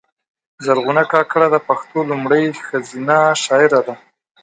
[0.65, 3.95] زرغونه کاکړه د پښتو لومړۍ ښځینه شاعره وه